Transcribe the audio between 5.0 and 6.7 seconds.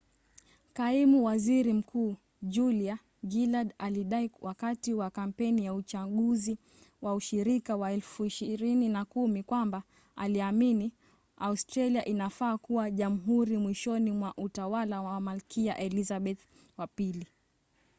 kampeni ya uchaguzi